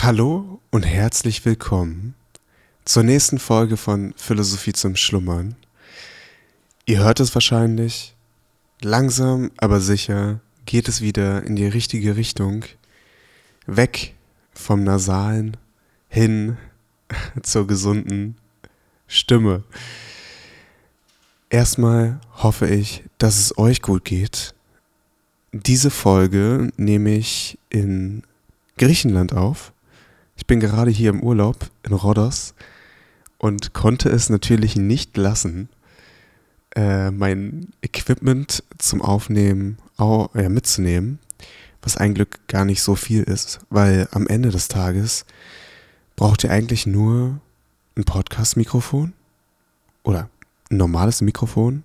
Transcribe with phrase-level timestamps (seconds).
[0.00, 2.14] Hallo und herzlich willkommen
[2.84, 5.56] zur nächsten Folge von Philosophie zum Schlummern.
[6.86, 8.14] Ihr hört es wahrscheinlich,
[8.80, 12.64] langsam aber sicher geht es wieder in die richtige Richtung,
[13.66, 14.14] weg
[14.52, 15.56] vom Nasalen
[16.08, 16.58] hin
[17.42, 18.36] zur gesunden
[19.08, 19.64] Stimme.
[21.50, 24.54] Erstmal hoffe ich, dass es euch gut geht.
[25.50, 28.22] Diese Folge nehme ich in
[28.76, 29.72] Griechenland auf.
[30.38, 32.54] Ich bin gerade hier im Urlaub in Rhodos
[33.38, 35.68] und konnte es natürlich nicht lassen,
[36.76, 41.18] äh, mein Equipment zum Aufnehmen auch, ja, mitzunehmen,
[41.82, 45.26] was ein Glück gar nicht so viel ist, weil am Ende des Tages
[46.14, 47.40] braucht ihr eigentlich nur
[47.96, 49.14] ein Podcast-Mikrofon
[50.04, 50.30] oder
[50.70, 51.82] ein normales Mikrofon,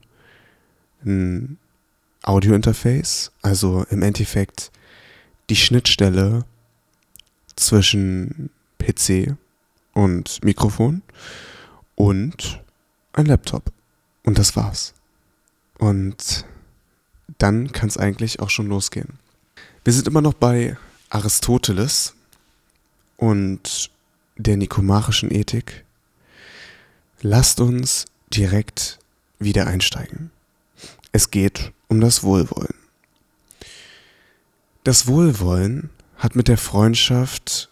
[1.04, 1.58] ein
[2.22, 4.72] Audio-Interface, also im Endeffekt
[5.50, 6.46] die Schnittstelle
[7.56, 8.50] zwischen
[8.80, 9.36] PC
[9.94, 11.02] und Mikrofon
[11.96, 12.62] und
[13.14, 13.72] ein Laptop.
[14.24, 14.94] Und das war's.
[15.78, 16.46] Und
[17.38, 19.20] dann kann es eigentlich auch schon losgehen.
[19.84, 20.78] Wir sind immer noch bei
[21.10, 22.16] Aristoteles
[23.18, 23.92] und
[24.38, 25.84] der nikomachischen Ethik.
[27.22, 29.00] Lasst uns direkt
[29.40, 30.32] wieder einsteigen.
[31.12, 32.74] Es geht um das Wohlwollen.
[34.84, 37.70] Das Wohlwollen hat mit der Freundschaft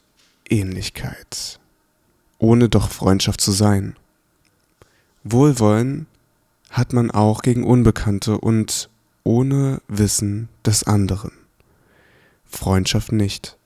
[0.49, 1.59] Ähnlichkeit,
[2.37, 3.95] ohne doch Freundschaft zu sein.
[5.23, 6.07] Wohlwollen
[6.69, 8.89] hat man auch gegen Unbekannte und
[9.23, 11.31] ohne Wissen des anderen.
[12.45, 13.57] Freundschaft nicht.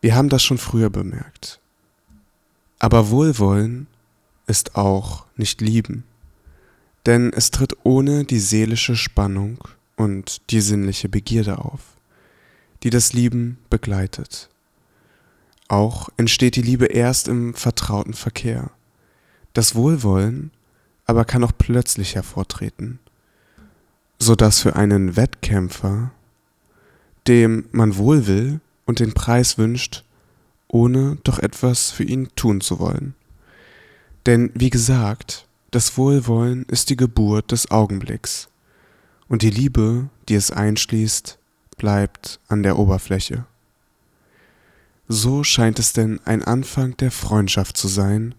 [0.00, 1.60] Wir haben das schon früher bemerkt.
[2.78, 3.86] Aber Wohlwollen
[4.46, 6.04] ist auch nicht lieben,
[7.06, 9.58] denn es tritt ohne die seelische Spannung
[9.96, 11.93] und die sinnliche Begierde auf,
[12.84, 14.50] die das Lieben begleitet.
[15.68, 18.70] Auch entsteht die Liebe erst im vertrauten Verkehr.
[19.54, 20.50] Das Wohlwollen
[21.06, 22.98] aber kann auch plötzlich hervortreten,
[24.18, 26.12] so dass für einen Wettkämpfer,
[27.26, 30.04] dem man wohl will und den Preis wünscht,
[30.68, 33.14] ohne doch etwas für ihn tun zu wollen.
[34.26, 38.48] Denn wie gesagt, das Wohlwollen ist die Geburt des Augenblicks,
[39.26, 41.38] und die Liebe, die es einschließt,
[41.76, 43.44] bleibt an der Oberfläche.
[45.08, 48.34] So scheint es denn ein Anfang der Freundschaft zu sein,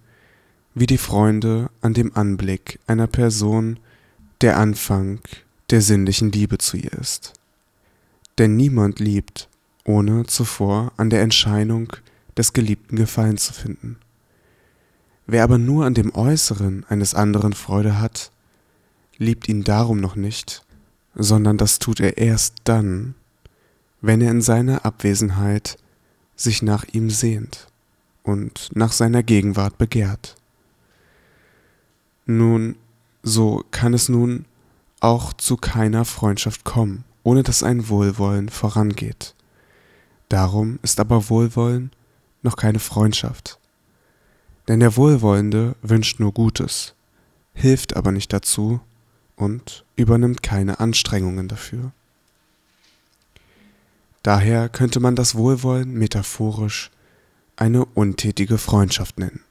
[0.73, 3.79] wie die Freunde an dem Anblick einer Person
[4.41, 5.19] der Anfang
[5.69, 7.33] der sinnlichen Liebe zu ihr ist.
[8.37, 9.47] Denn niemand liebt,
[9.85, 11.93] ohne zuvor an der Entscheidung
[12.35, 13.97] des Geliebten Gefallen zu finden.
[15.27, 18.31] Wer aber nur an dem Äußeren eines anderen Freude hat,
[19.17, 20.65] liebt ihn darum noch nicht,
[21.15, 23.15] sondern das tut er erst dann,
[24.01, 25.77] wenn er in seiner Abwesenheit
[26.35, 27.67] sich nach ihm sehnt
[28.23, 30.35] und nach seiner Gegenwart begehrt.
[32.25, 32.75] Nun,
[33.23, 34.45] so kann es nun
[34.99, 39.35] auch zu keiner Freundschaft kommen, ohne dass ein Wohlwollen vorangeht.
[40.29, 41.91] Darum ist aber Wohlwollen
[42.41, 43.59] noch keine Freundschaft.
[44.67, 46.95] Denn der Wohlwollende wünscht nur Gutes,
[47.53, 48.79] hilft aber nicht dazu
[49.35, 51.91] und übernimmt keine Anstrengungen dafür.
[54.25, 56.89] Daher könnte man das Wohlwollen metaphorisch
[57.57, 59.41] eine untätige Freundschaft nennen,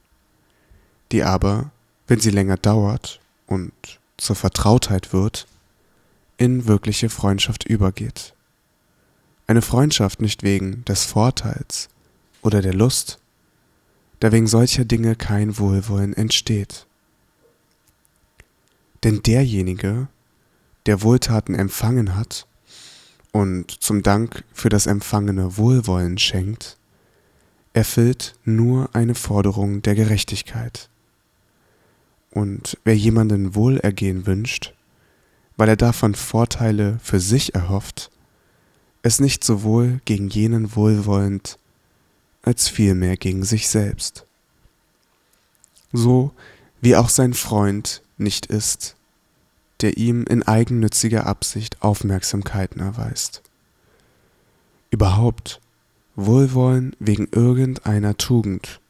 [1.13, 1.71] die aber,
[2.07, 3.71] wenn sie länger dauert und
[4.17, 5.47] zur Vertrautheit wird,
[6.35, 8.33] in wirkliche Freundschaft übergeht.
[9.47, 11.87] Eine Freundschaft nicht wegen des Vorteils
[12.41, 13.19] oder der Lust,
[14.19, 16.85] da wegen solcher Dinge kein Wohlwollen entsteht.
[19.05, 20.09] Denn derjenige,
[20.85, 22.45] der Wohltaten empfangen hat
[23.35, 26.77] und zum Dank für das empfangene Wohlwollen schenkt,
[27.73, 30.87] erfüllt nur eine Forderung der Gerechtigkeit.
[32.31, 34.73] Und wer jemanden Wohlergehen wünscht,
[35.57, 38.09] weil er davon Vorteile für sich erhofft,
[39.01, 41.59] es nicht sowohl gegen jenen wohlwollend
[42.41, 44.25] als vielmehr gegen sich selbst.
[45.91, 46.31] So
[46.79, 48.95] wie auch sein Freund nicht ist,
[49.85, 53.41] der ihm in eigennütziger Absicht Aufmerksamkeiten erweist.
[54.89, 55.61] Überhaupt
[56.15, 58.81] Wohlwollen wegen irgendeiner Tugend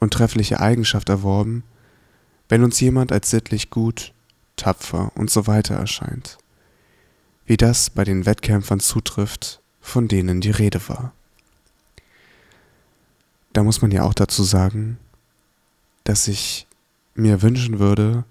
[0.00, 1.62] und treffliche Eigenschaft erworben,
[2.48, 4.12] wenn uns jemand als sittlich gut,
[4.56, 6.38] tapfer und so weiter erscheint,
[7.46, 11.12] wie das bei den Wettkämpfern zutrifft, von denen die Rede war
[13.52, 14.98] da muss man ja auch dazu sagen,
[16.04, 16.66] dass ich
[17.14, 18.24] mir wünschen würde,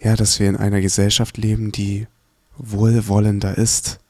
[0.00, 2.06] ja, dass wir in einer Gesellschaft leben, die
[2.56, 4.00] wohlwollender ist.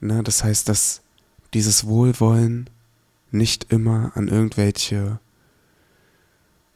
[0.00, 1.02] Ne, das heißt, dass
[1.54, 2.68] dieses Wohlwollen
[3.30, 5.20] nicht immer an irgendwelche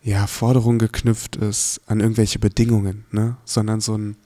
[0.02, 3.36] ja, Forderungen geknüpft ist, an irgendwelche Bedingungen, ne?
[3.44, 4.16] sondern so ein,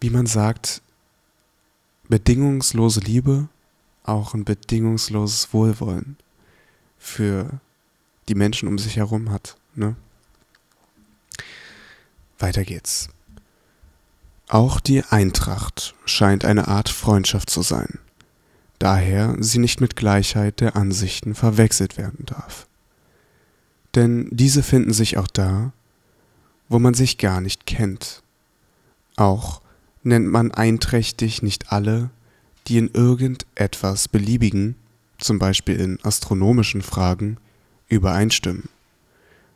[0.00, 0.82] wie man sagt,
[2.08, 3.48] bedingungslose Liebe,
[4.02, 6.16] auch ein bedingungsloses Wohlwollen
[6.98, 7.60] für
[8.28, 9.56] die Menschen um sich herum hat.
[9.74, 9.96] Ne?
[12.38, 13.08] Weiter geht's.
[14.48, 17.98] Auch die Eintracht scheint eine Art Freundschaft zu sein,
[18.78, 22.66] daher sie nicht mit Gleichheit der Ansichten verwechselt werden darf.
[23.94, 25.72] Denn diese finden sich auch da,
[26.68, 28.22] wo man sich gar nicht kennt.
[29.16, 29.60] Auch
[30.02, 32.10] nennt man einträchtig nicht alle,
[32.66, 34.76] die in irgendetwas beliebigen,
[35.18, 37.38] zum Beispiel in astronomischen Fragen,
[37.88, 38.68] übereinstimmen,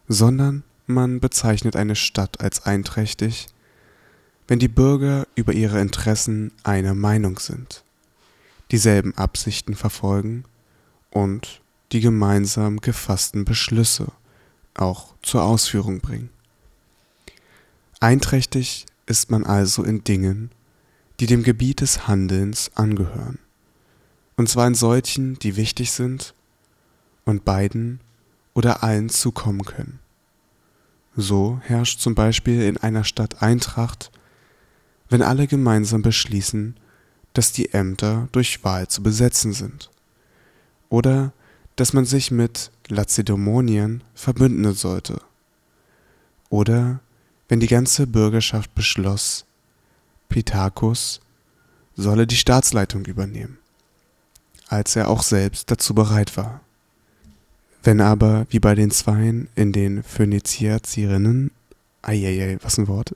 [0.07, 3.49] sondern man bezeichnet eine Stadt als einträchtig,
[4.47, 7.85] wenn die Bürger über ihre Interessen einer Meinung sind,
[8.71, 10.45] dieselben Absichten verfolgen
[11.11, 11.61] und
[11.93, 14.09] die gemeinsam gefassten Beschlüsse
[14.75, 16.31] auch zur Ausführung bringen.
[18.01, 20.51] Einträchtig ist man also in Dingen,
[21.21, 23.39] die dem Gebiet des Handelns angehören,
[24.37, 26.33] und zwar in solchen, die wichtig sind
[27.25, 28.01] und beiden
[28.55, 29.99] oder allen zukommen können.
[31.21, 34.13] So herrscht zum Beispiel in einer Stadt Eintracht,
[35.09, 36.77] wenn alle gemeinsam beschließen,
[37.33, 39.91] dass die Ämter durch Wahl zu besetzen sind,
[40.91, 41.33] oder
[41.75, 45.21] dass man sich mit Lazedemonien verbünden sollte,
[46.51, 47.01] oder
[47.49, 49.45] wenn die ganze Bürgerschaft beschloss,
[50.29, 51.21] Pittacus
[51.97, 53.59] solle die Staatsleitung übernehmen,
[54.69, 56.61] als er auch selbst dazu bereit war.
[57.83, 61.51] Wenn aber, wie bei den Zweien in den Phönizierinnen,
[62.03, 63.15] eieiei, was ein Wort,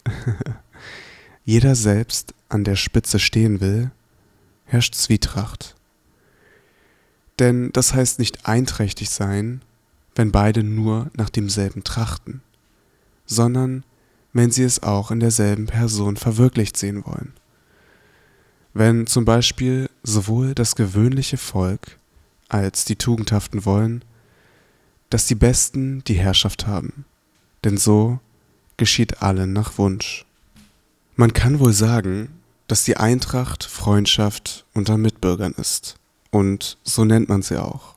[1.44, 3.90] jeder selbst an der Spitze stehen will,
[4.64, 5.74] herrscht Zwietracht.
[7.38, 9.62] Denn das heißt nicht einträchtig sein,
[10.14, 12.42] wenn beide nur nach demselben trachten,
[13.26, 13.84] sondern
[14.32, 17.32] wenn sie es auch in derselben Person verwirklicht sehen wollen.
[18.74, 21.98] Wenn zum Beispiel sowohl das gewöhnliche Volk
[22.48, 24.04] als die Tugendhaften wollen,
[25.12, 27.04] dass die Besten die Herrschaft haben,
[27.64, 28.18] denn so
[28.78, 30.24] geschieht allen nach Wunsch.
[31.16, 32.30] Man kann wohl sagen,
[32.66, 35.96] dass die Eintracht Freundschaft unter Mitbürgern ist,
[36.30, 37.96] und so nennt man sie auch,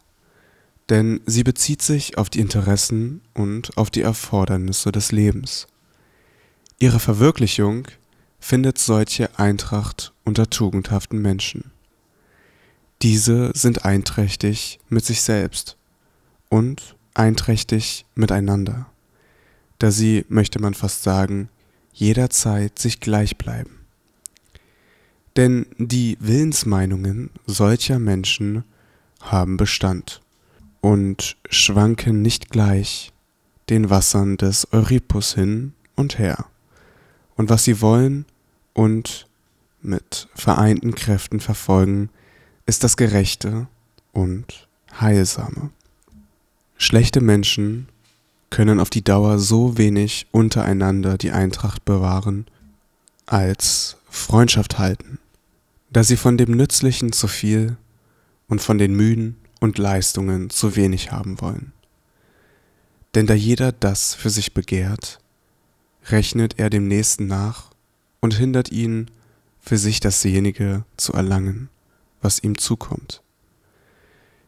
[0.90, 5.68] denn sie bezieht sich auf die Interessen und auf die Erfordernisse des Lebens.
[6.80, 7.88] Ihre Verwirklichung
[8.42, 11.72] findet solche Eintracht unter tugendhaften Menschen.
[13.02, 15.78] Diese sind einträchtig mit sich selbst
[16.50, 18.86] und einträchtig miteinander,
[19.80, 21.50] da sie, möchte man fast sagen,
[21.94, 23.80] jederzeit sich gleich bleiben.
[25.36, 28.64] Denn die Willensmeinungen solcher Menschen
[29.22, 30.22] haben Bestand
[30.82, 33.12] und schwanken nicht gleich
[33.70, 36.46] den Wassern des Euripus hin und her
[37.36, 38.26] und was sie wollen
[38.74, 39.28] und
[39.82, 42.10] mit vereinten Kräften verfolgen,
[42.66, 43.68] ist das Gerechte
[44.12, 44.68] und
[45.00, 45.70] Heilsame.
[46.78, 47.88] Schlechte Menschen
[48.50, 52.46] können auf die Dauer so wenig untereinander die Eintracht bewahren,
[53.26, 55.20] als Freundschaft halten,
[55.90, 57.78] da sie von dem Nützlichen zu viel
[58.48, 61.72] und von den Mühen und Leistungen zu wenig haben wollen.
[63.16, 65.20] Denn da jeder das für sich begehrt,
[66.08, 67.72] rechnet er dem Nächsten nach
[68.20, 69.10] und hindert ihn,
[69.60, 71.70] für sich dasjenige zu erlangen,
[72.22, 73.24] was ihm zukommt.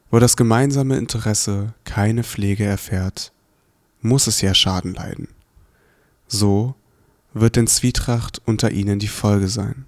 [0.10, 3.34] Wo das gemeinsame Interesse keine Pflege erfährt,
[4.02, 5.28] muss es ja Schaden leiden.
[6.28, 6.76] So
[7.34, 9.86] wird denn Zwietracht unter ihnen die Folge sein,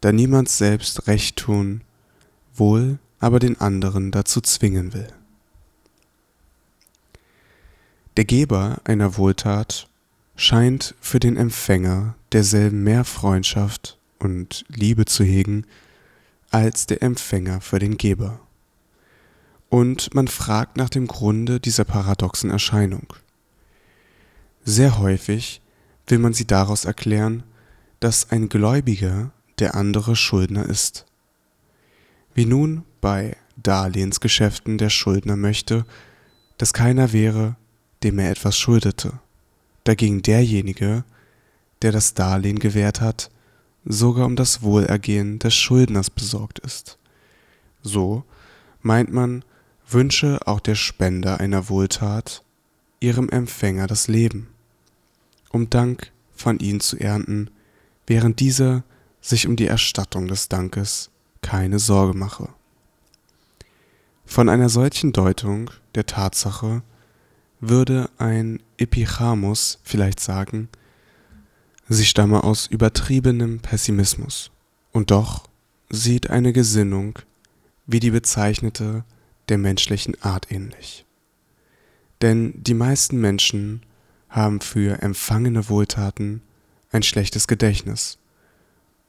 [0.00, 1.82] da niemand selbst recht tun,
[2.54, 5.08] wohl aber den anderen dazu zwingen will.
[8.16, 9.88] Der Geber einer Wohltat
[10.36, 15.66] scheint für den Empfänger derselben mehr Freundschaft und Liebe zu hegen
[16.50, 18.40] als der Empfänger für den Geber.
[19.76, 23.12] Und man fragt nach dem Grunde dieser paradoxen Erscheinung.
[24.64, 25.60] Sehr häufig
[26.06, 27.42] will man sie daraus erklären,
[28.00, 31.04] dass ein Gläubiger der andere Schuldner ist.
[32.32, 35.84] Wie nun bei Darlehensgeschäften der Schuldner möchte,
[36.56, 37.56] dass keiner wäre,
[38.02, 39.20] dem er etwas schuldete
[39.84, 41.04] dagegen derjenige,
[41.82, 43.30] der das Darlehen gewährt hat,
[43.84, 46.96] sogar um das Wohlergehen des Schuldners besorgt ist.
[47.82, 48.24] So
[48.80, 49.44] meint man,
[49.88, 52.42] wünsche auch der Spender einer Wohltat
[53.00, 54.48] ihrem Empfänger das Leben,
[55.50, 57.50] um Dank von ihm zu ernten,
[58.06, 58.84] während dieser
[59.20, 61.10] sich um die Erstattung des Dankes
[61.42, 62.48] keine Sorge mache.
[64.24, 66.82] Von einer solchen Deutung der Tatsache
[67.60, 70.68] würde ein Epichamus vielleicht sagen,
[71.88, 74.50] sie stamme aus übertriebenem Pessimismus.
[74.92, 75.46] Und doch
[75.90, 77.18] sieht eine Gesinnung
[77.86, 79.04] wie die bezeichnete
[79.48, 81.04] der menschlichen Art ähnlich.
[82.22, 83.82] Denn die meisten Menschen
[84.28, 86.42] haben für empfangene Wohltaten
[86.90, 88.18] ein schlechtes Gedächtnis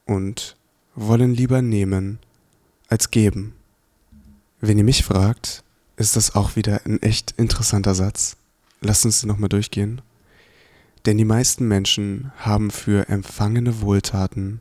[0.04, 0.56] und
[0.94, 2.18] wollen lieber nehmen
[2.88, 3.54] als geben.
[4.60, 5.62] Wenn ihr mich fragt,
[5.96, 8.36] ist das auch wieder ein echt interessanter Satz.
[8.80, 10.00] Lasst uns den nochmal durchgehen.
[11.06, 14.60] Denn die meisten Menschen haben für empfangene Wohltaten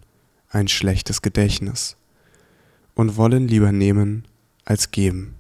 [0.49, 1.97] ein schlechtes Gedächtnis
[2.95, 4.25] und wollen lieber nehmen
[4.65, 5.36] als geben.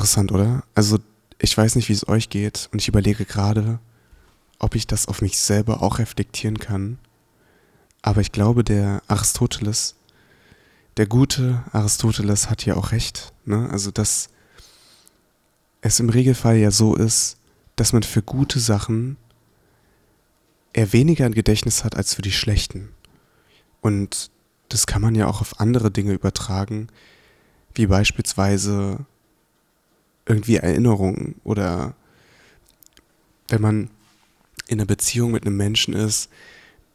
[0.00, 0.64] Interessant, oder?
[0.74, 0.96] Also
[1.38, 3.80] ich weiß nicht, wie es euch geht und ich überlege gerade,
[4.58, 6.96] ob ich das auf mich selber auch reflektieren kann.
[8.00, 9.96] Aber ich glaube, der Aristoteles,
[10.96, 13.34] der gute Aristoteles hat ja auch recht.
[13.44, 13.68] Ne?
[13.70, 14.30] Also, dass
[15.82, 17.36] es im Regelfall ja so ist,
[17.76, 19.18] dass man für gute Sachen
[20.72, 22.88] eher weniger ein Gedächtnis hat als für die schlechten.
[23.82, 24.30] Und
[24.70, 26.88] das kann man ja auch auf andere Dinge übertragen,
[27.74, 29.04] wie beispielsweise
[30.30, 31.94] irgendwie Erinnerungen oder
[33.48, 33.90] wenn man
[34.68, 36.30] in einer Beziehung mit einem Menschen ist,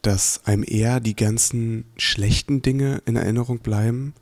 [0.01, 4.13] dass einem eher die ganzen schlechten Dinge in Erinnerung bleiben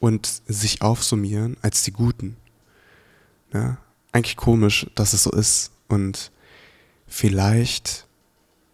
[0.00, 2.36] und sich aufsummieren als die guten.
[3.52, 3.78] Ja,
[4.10, 6.32] eigentlich komisch, dass es so ist und
[7.06, 8.08] vielleicht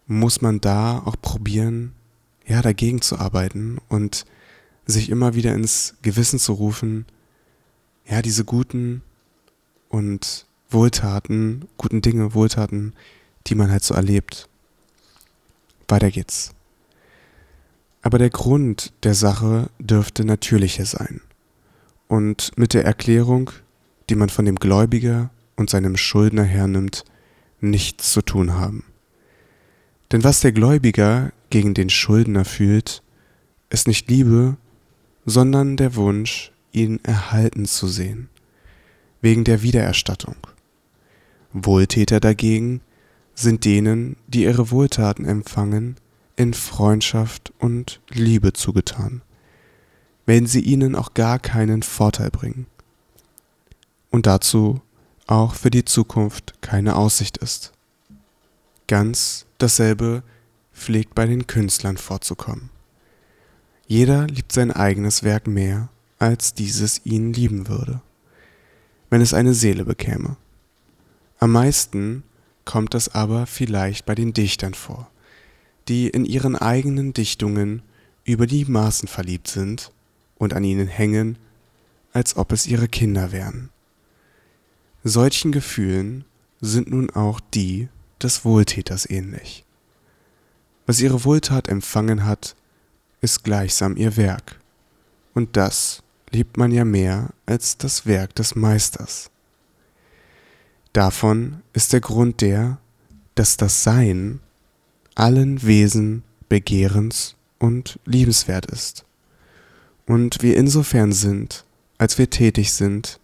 [0.07, 1.93] muss man da auch probieren,
[2.47, 4.25] ja, dagegen zu arbeiten und
[4.87, 7.05] sich immer wieder ins Gewissen zu rufen,
[8.09, 9.03] ja, diese guten
[9.89, 12.93] und Wohltaten, guten Dinge, Wohltaten,
[13.47, 14.49] die man halt so erlebt.
[15.89, 16.53] Weiter geht's.
[18.03, 21.21] Aber der Grund der Sache dürfte natürlicher sein
[22.09, 23.51] und mit der Erklärung,
[24.09, 27.05] die man von dem Gläubiger und seinem Schuldner hernimmt,
[27.61, 28.85] nichts zu tun haben.
[30.13, 33.03] Denn was der Gläubiger gegen den Schuldner fühlt,
[33.71, 34.57] ist nicht Liebe,
[35.25, 38.29] sondern der Wunsch, ihn erhalten zu sehen
[39.21, 40.37] wegen der Wiedererstattung.
[41.53, 42.81] Wohltäter dagegen
[43.35, 45.97] sind denen, die ihre Wohltaten empfangen,
[46.37, 49.23] in Freundschaft und Liebe zugetan,
[50.27, 52.67] wenn sie ihnen auch gar keinen Vorteil bringen
[54.11, 54.83] und dazu
[55.27, 57.73] auch für die Zukunft keine Aussicht ist.
[58.87, 60.23] Ganz dasselbe
[60.75, 62.71] pflegt bei den Künstlern vorzukommen.
[63.87, 68.03] Jeder liebt sein eigenes Werk mehr, als dieses ihn lieben würde
[69.11, 70.37] wenn es eine Seele bekäme.
[71.39, 72.23] Am meisten
[72.65, 75.11] kommt das aber vielleicht bei den Dichtern vor,
[75.89, 77.83] die in ihren eigenen Dichtungen
[78.25, 79.93] über die Maßen verliebt sind
[80.37, 81.39] und an ihnen hängen,
[82.13, 83.71] als ob es ihre Kinder wären.
[85.05, 86.25] Solchen Gefühlen
[86.61, 87.89] sind nun auch die
[88.23, 89.65] des Wohltäters ähnlich.
[90.87, 92.57] Was ihre Wohltat empfangen hat,
[93.21, 94.59] ist gleichsam ihr Werk,
[95.35, 96.03] und das
[96.37, 99.31] liebt man ja mehr als das Werk des Meisters.
[100.93, 102.77] Davon ist der Grund der,
[103.35, 104.41] dass das Sein
[105.15, 109.07] allen Wesen begehrens und liebenswert ist
[110.05, 111.65] und wir insofern sind,
[111.97, 113.19] als wir tätig sind,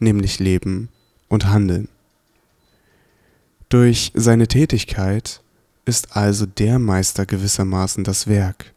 [0.00, 0.88] nämlich leben
[1.28, 1.88] und handeln.
[3.68, 5.40] Durch seine Tätigkeit
[5.84, 8.72] ist also der Meister gewissermaßen das Werk,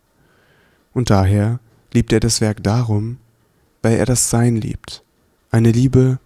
[0.93, 1.59] und daher
[1.91, 3.17] liebt er das Werk darum,
[3.81, 5.03] weil er das Sein liebt,
[5.51, 6.19] eine Liebe,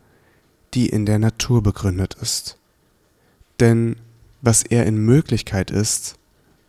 [0.73, 2.57] die in der Natur begründet ist.
[3.59, 3.97] Denn
[4.41, 6.17] was er in Möglichkeit ist,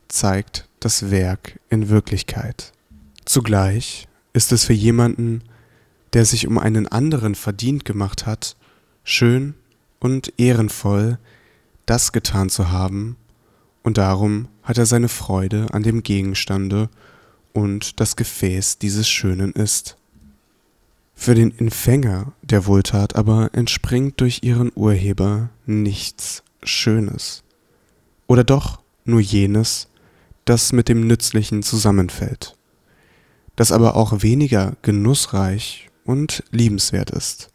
[0.09, 2.73] zeigt das Werk in Wirklichkeit.
[3.25, 5.43] Zugleich ist es für jemanden,
[6.12, 8.57] der sich um einen anderen verdient gemacht hat,
[9.03, 9.55] schön
[9.99, 11.19] und ehrenvoll,
[11.87, 13.17] das getan zu haben,
[13.83, 16.88] und darum hat er seine Freude an dem Gegenstande
[17.53, 19.99] und das Gefäß dieses Schönen ist.
[21.14, 27.42] Für den Empfänger der Wohltat aber entspringt durch ihren Urheber nichts Schönes.
[28.26, 29.88] Oder doch nur jenes,
[30.44, 32.56] das mit dem Nützlichen zusammenfällt,
[33.56, 37.50] das aber auch weniger genussreich und liebenswert ist.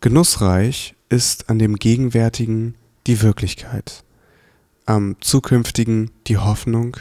[0.00, 2.74] Genussreich ist an dem Gegenwärtigen
[3.06, 4.04] die Wirklichkeit,
[4.86, 6.96] am Zukünftigen die Hoffnung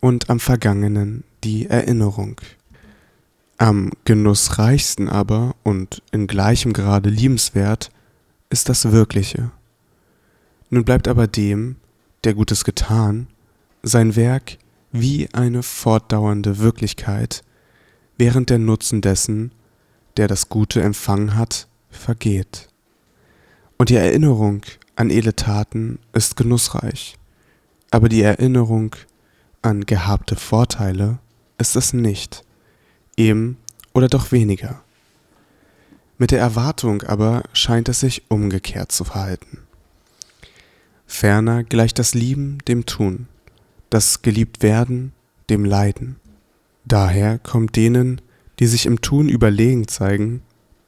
[0.00, 2.40] und am Vergangenen die Erinnerung.
[3.60, 7.90] Am genussreichsten aber und in gleichem Grade liebenswert
[8.48, 9.50] ist das Wirkliche.
[10.70, 11.76] Nun bleibt aber dem,
[12.24, 13.26] der Gutes getan,
[13.82, 14.56] sein Werk
[14.92, 17.44] wie eine fortdauernde Wirklichkeit,
[18.16, 19.52] während der Nutzen dessen
[20.16, 22.68] der das Gute empfangen hat, vergeht.
[23.76, 24.62] Und die Erinnerung
[24.96, 27.18] an edle Taten ist genussreich,
[27.90, 28.96] aber die Erinnerung
[29.60, 31.18] an gehabte Vorteile
[31.58, 32.42] ist es nicht,
[33.20, 33.56] eben
[33.92, 34.82] oder doch weniger.
[36.18, 39.58] Mit der Erwartung aber scheint es sich umgekehrt zu verhalten.
[41.06, 43.26] Ferner gleicht das Lieben dem Tun,
[43.90, 45.12] das geliebt werden
[45.48, 46.16] dem Leiden.
[46.84, 48.20] Daher kommt denen,
[48.58, 50.42] die sich im Tun überlegen zeigen,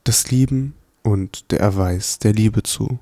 [0.04, 2.98] das Lieben und der Erweis der Liebe zu.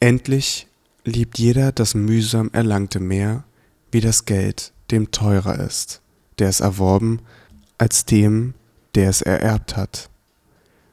[0.00, 0.66] Endlich
[1.04, 3.44] liebt jeder das mühsam Erlangte mehr,
[3.90, 6.00] wie das Geld dem teurer ist,
[6.38, 7.20] der es erworben,
[7.78, 8.54] als dem,
[8.94, 10.10] der es ererbt hat.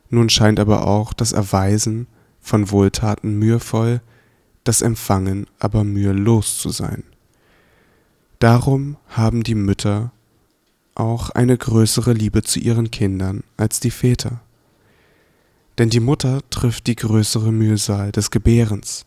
[0.09, 2.07] Nun scheint aber auch das Erweisen
[2.41, 4.01] von Wohltaten mühevoll,
[4.63, 7.03] das Empfangen aber mühelos zu sein.
[8.39, 10.11] Darum haben die Mütter
[10.95, 14.41] auch eine größere Liebe zu ihren Kindern als die Väter.
[15.77, 19.05] Denn die Mutter trifft die größere Mühsal des Gebärens,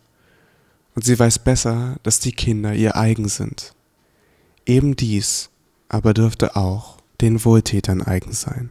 [0.94, 3.74] und sie weiß besser, dass die Kinder ihr eigen sind.
[4.64, 5.50] Eben dies
[5.94, 8.70] aber dürfte auch den Wohltätern eigen sein.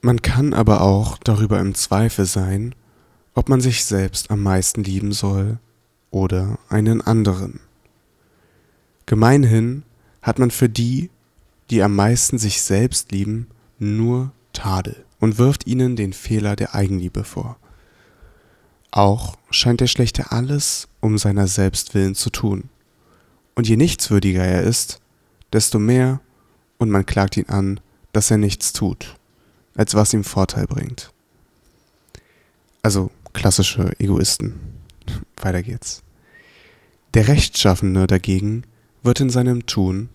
[0.00, 2.72] Man kann aber auch darüber im Zweifel sein,
[3.34, 5.58] ob man sich selbst am meisten lieben soll
[6.12, 7.58] oder einen anderen.
[9.06, 9.82] Gemeinhin
[10.22, 11.10] hat man für die,
[11.70, 13.48] die am meisten sich selbst lieben,
[13.80, 17.56] nur Tadel und wirft ihnen den Fehler der Eigenliebe vor.
[18.92, 22.68] Auch scheint der Schlechte alles um seiner selbst willen zu tun.
[23.56, 25.00] Und je nichtswürdiger er ist,
[25.52, 26.20] desto mehr,
[26.78, 27.80] und man klagt ihn an,
[28.12, 29.16] dass er nichts tut,
[29.74, 31.12] als was ihm Vorteil bringt.
[32.82, 34.60] Also klassische Egoisten.
[35.36, 36.02] Weiter geht's.
[37.14, 38.64] Der Rechtschaffene dagegen
[39.02, 40.08] wird in seinem Tun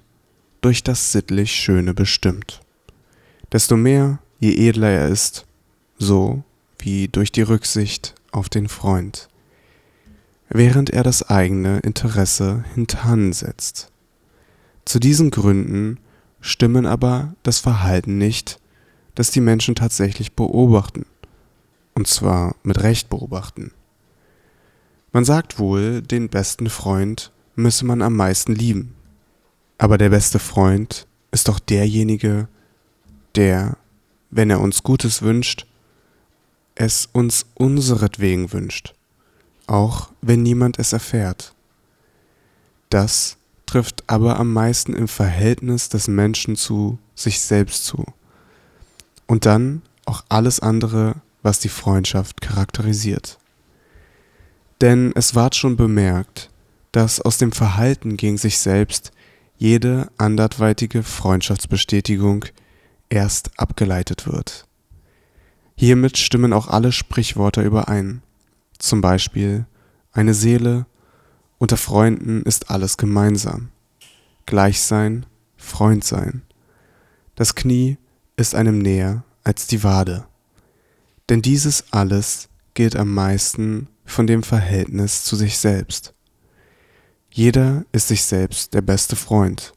[0.61, 2.61] durch das sittlich Schöne bestimmt.
[3.51, 5.45] Desto mehr, je edler er ist,
[5.97, 6.43] so
[6.79, 9.27] wie durch die Rücksicht auf den Freund,
[10.49, 13.90] während er das eigene Interesse hintansetzt.
[14.85, 15.99] Zu diesen Gründen
[16.39, 18.59] stimmen aber das Verhalten nicht,
[19.15, 21.05] das die Menschen tatsächlich beobachten
[21.93, 23.71] und zwar mit Recht beobachten.
[25.11, 28.95] Man sagt wohl, den besten Freund müsse man am meisten lieben.
[29.77, 32.47] Aber der beste Freund ist doch derjenige,
[33.35, 33.77] der,
[34.29, 35.65] wenn er uns Gutes wünscht,
[36.75, 38.93] es uns unseretwegen wünscht,
[39.67, 41.53] auch wenn niemand es erfährt.
[42.89, 43.37] Das
[43.71, 48.05] trifft aber am meisten im Verhältnis des Menschen zu sich selbst zu.
[49.27, 53.39] Und dann auch alles andere was die Freundschaft charakterisiert.
[54.81, 56.51] Denn es ward schon bemerkt,
[56.91, 59.11] dass aus dem Verhalten gegen sich selbst
[59.57, 62.45] jede anderweitige Freundschaftsbestätigung
[63.09, 64.67] erst abgeleitet wird.
[65.75, 68.21] Hiermit stimmen auch alle Sprichworte überein.
[68.77, 69.65] Zum Beispiel
[70.11, 70.85] eine Seele
[71.61, 73.69] unter Freunden ist alles gemeinsam.
[74.47, 76.41] Gleich sein, Freund sein.
[77.35, 77.99] Das Knie
[78.35, 80.25] ist einem näher als die Wade.
[81.29, 86.15] Denn dieses alles gilt am meisten von dem Verhältnis zu sich selbst.
[87.29, 89.73] Jeder ist sich selbst der beste Freund.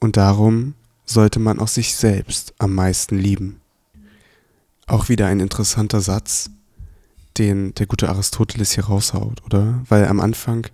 [0.00, 0.74] Und darum
[1.06, 3.62] sollte man auch sich selbst am meisten lieben.
[4.86, 6.50] Auch wieder ein interessanter Satz,
[7.38, 9.82] den der gute Aristoteles hier raushaut, oder?
[9.88, 10.66] Weil am Anfang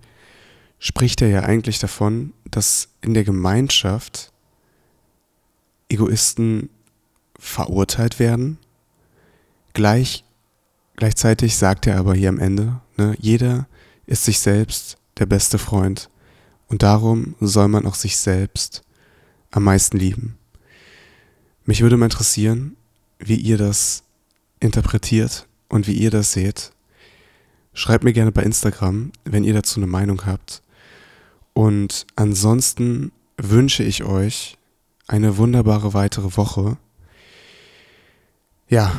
[0.79, 4.31] spricht er ja eigentlich davon, dass in der Gemeinschaft
[5.89, 6.69] Egoisten
[7.39, 8.59] verurteilt werden
[9.77, 10.23] Gleich,
[10.95, 13.67] gleichzeitig sagt er aber hier am Ende, ne, jeder
[14.07, 16.09] ist sich selbst der beste Freund
[16.67, 18.81] und darum soll man auch sich selbst
[19.51, 20.35] am meisten lieben.
[21.65, 22.75] Mich würde mal interessieren,
[23.19, 24.01] wie ihr das
[24.59, 26.71] interpretiert und wie ihr das seht.
[27.75, 30.63] Schreibt mir gerne bei Instagram, wenn ihr dazu eine Meinung habt.
[31.57, 34.57] Und ansonsten wünsche ich euch
[35.07, 36.77] eine wunderbare weitere Woche.
[38.69, 38.91] Ja,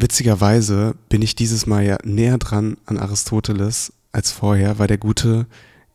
[0.00, 5.46] Witzigerweise bin ich dieses Mal ja näher dran an Aristoteles als vorher, weil der Gute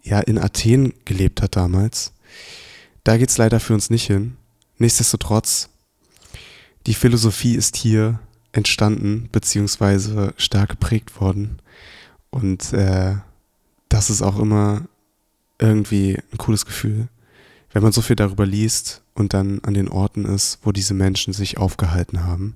[0.04, 2.12] ja in Athen gelebt hat damals.
[3.06, 4.36] Da geht's leider für uns nicht hin.
[4.78, 5.70] Nichtsdestotrotz,
[6.86, 8.20] die Philosophie ist hier
[8.52, 11.62] entstanden, beziehungsweise stark geprägt worden.
[12.30, 13.16] Und äh,
[13.88, 14.82] das ist auch immer
[15.64, 17.08] irgendwie ein cooles Gefühl,
[17.72, 21.34] wenn man so viel darüber liest und dann an den Orten ist, wo diese Menschen
[21.34, 22.56] sich aufgehalten haben.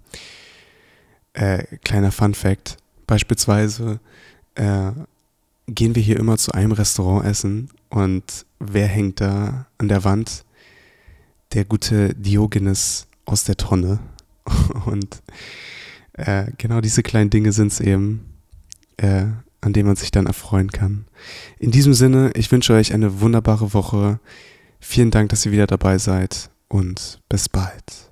[1.34, 2.78] Äh, kleiner Fun Fact.
[3.08, 4.00] Beispielsweise
[4.56, 4.92] äh,
[5.68, 10.44] gehen wir hier immer zu einem Restaurant essen und wer hängt da an der Wand?
[11.54, 14.00] Der gute Diogenes aus der Tonne.
[14.86, 15.22] Und
[16.14, 18.34] äh, genau diese kleinen Dinge sind es eben,
[18.98, 19.28] äh,
[19.62, 21.06] an denen man sich dann erfreuen kann.
[21.60, 24.20] In diesem Sinne, ich wünsche euch eine wunderbare Woche.
[24.80, 28.12] Vielen Dank, dass ihr wieder dabei seid und bis bald.